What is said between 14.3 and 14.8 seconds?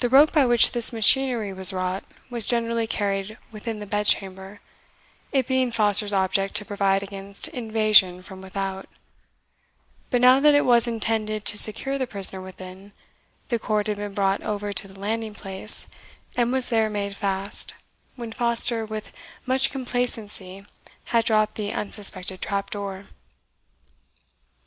over